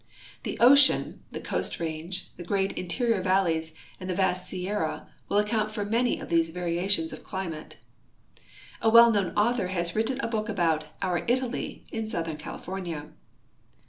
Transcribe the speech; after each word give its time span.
The 0.41 0.59
ocean, 0.59 1.21
the 1.31 1.39
Coast 1.39 1.79
range, 1.79 2.31
the 2.35 2.43
great 2.43 2.71
interior 2.71 3.21
val 3.21 3.43
leys, 3.43 3.75
and 3.99 4.09
the 4.09 4.15
vast 4.15 4.47
Sierra 4.47 5.07
will 5.29 5.37
account 5.37 5.71
for 5.71 5.85
many 5.85 6.19
of 6.19 6.27
these 6.27 6.49
varia 6.49 6.89
tions 6.89 7.13
of 7.13 7.23
climate. 7.23 7.75
A 8.81 8.89
well 8.89 9.11
known 9.11 9.31
author 9.35 9.67
has 9.67 9.95
written 9.95 10.19
a 10.21 10.27
book 10.27 10.49
about" 10.49 10.85
Our 11.03 11.23
Italy" 11.27 11.85
in 11.91 12.07
southern 12.07 12.37
California. 12.37 13.09